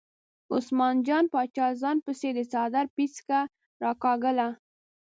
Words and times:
عثمان 0.55 0.95
جان 1.07 1.25
باچا 1.33 1.67
ځان 1.81 1.97
پسې 2.05 2.29
د 2.33 2.39
څادر 2.51 2.85
پیڅکه 2.95 3.39
راکاږله. 3.83 4.47